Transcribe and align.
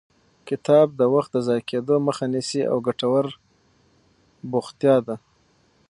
کتاب 0.47 0.87
د 0.99 1.01
وخت 1.13 1.31
د 1.33 1.37
ضایع 1.47 1.63
کېدو 1.69 1.95
مخه 2.07 2.25
نیسي 2.33 2.61
او 2.71 2.77
ګټور 2.87 3.25
بوختیا 4.51 4.95
ده. 5.07 5.15